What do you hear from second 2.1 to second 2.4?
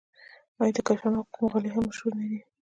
نه دي؟